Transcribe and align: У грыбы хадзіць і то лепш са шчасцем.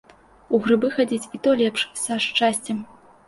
У 0.57 0.59
грыбы 0.67 0.89
хадзіць 0.95 1.29
і 1.37 1.41
то 1.47 1.53
лепш 1.63 1.85
са 2.05 2.19
шчасцем. 2.27 2.83